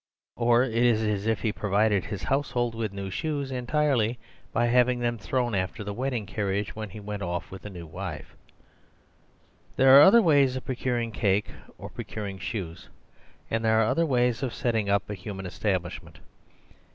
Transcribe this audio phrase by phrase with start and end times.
[0.35, 4.17] Or it is as if he pro vided his household with new shoes, entirely
[4.51, 7.69] by having them thrown after the wedding car riage when he went off with a
[7.69, 8.35] new wife.
[9.75, 12.89] There are other ways of procuring cake or purchasing shoes;
[13.51, 15.45] and there are other ways The Tragedies of Marriage 107 of setting up a human
[15.45, 16.19] establishment.